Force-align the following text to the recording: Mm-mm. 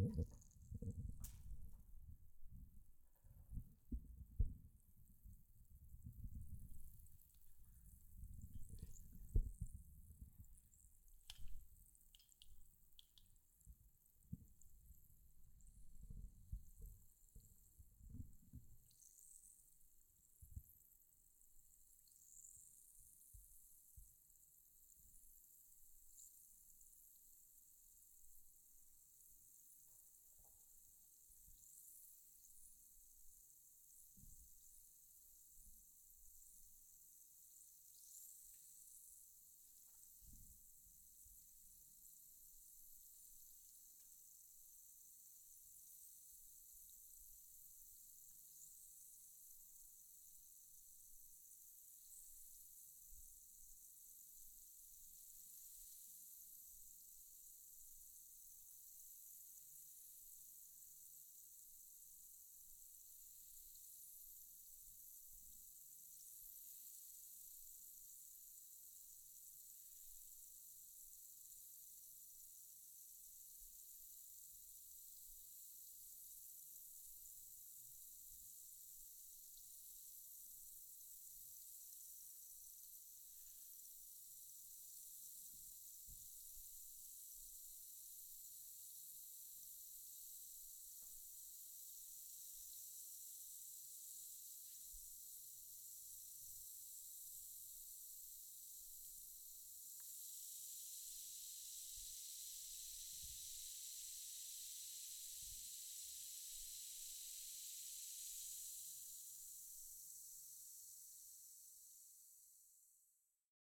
Mm-mm. 0.00 0.39